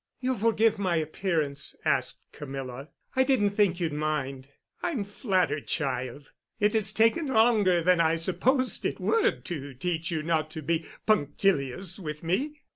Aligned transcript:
"You'll 0.19 0.35
forgive 0.39 0.79
my 0.79 0.95
appearance?" 0.95 1.75
asked 1.85 2.21
Camilla. 2.31 2.87
"I 3.15 3.23
didn't 3.23 3.51
think 3.51 3.79
you'd 3.79 3.93
mind." 3.93 4.47
"I'm 4.81 5.03
flattered, 5.03 5.67
child. 5.67 6.33
It 6.59 6.73
has 6.73 6.91
taken 6.91 7.27
longer 7.27 7.83
than 7.83 7.99
I 7.99 8.15
supposed 8.15 8.83
it 8.83 8.99
would 8.99 9.45
to 9.45 9.75
teach 9.75 10.09
you 10.09 10.23
not 10.23 10.49
to 10.57 10.63
be 10.63 10.87
punctilious 11.05 11.99
with 11.99 12.23
me. 12.23 12.61